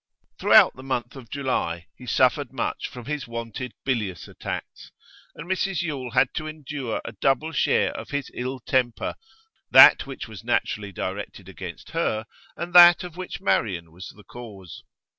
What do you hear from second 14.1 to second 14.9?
the cause.